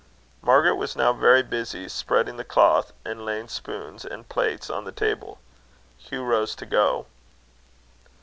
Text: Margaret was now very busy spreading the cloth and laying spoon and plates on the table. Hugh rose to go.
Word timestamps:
Margaret 0.41 0.77
was 0.77 0.95
now 0.95 1.13
very 1.13 1.43
busy 1.43 1.87
spreading 1.87 2.37
the 2.37 2.43
cloth 2.43 2.91
and 3.05 3.23
laying 3.23 3.47
spoon 3.47 3.99
and 4.09 4.27
plates 4.27 4.67
on 4.67 4.83
the 4.83 4.91
table. 4.91 5.37
Hugh 5.99 6.23
rose 6.23 6.55
to 6.55 6.65
go. 6.65 7.05